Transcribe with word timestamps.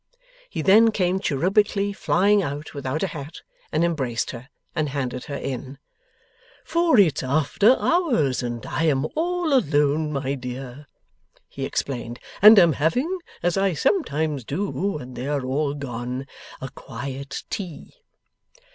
He 0.49 0.63
then 0.63 0.89
came 0.89 1.19
cherubically 1.19 1.95
flying 1.95 2.41
out 2.41 2.73
without 2.73 3.03
a 3.03 3.07
hat, 3.13 3.41
and 3.71 3.83
embraced 3.83 4.31
her, 4.31 4.49
and 4.75 4.89
handed 4.89 5.25
her 5.25 5.35
in. 5.35 5.77
'For 6.65 6.99
it's 6.99 7.21
after 7.21 7.77
hours 7.79 8.41
and 8.41 8.65
I 8.65 8.85
am 8.85 9.05
all 9.15 9.53
alone, 9.53 10.11
my 10.11 10.33
dear,' 10.33 10.87
he 11.47 11.65
explained, 11.65 12.19
'and 12.41 12.57
am 12.57 12.73
having 12.73 13.15
as 13.43 13.57
I 13.57 13.73
sometimes 13.73 14.43
do 14.43 14.71
when 14.71 15.13
they 15.13 15.27
are 15.27 15.45
all 15.45 15.75
gone 15.75 16.25
a 16.59 16.69
quiet 16.71 17.43
tea. 17.51 17.93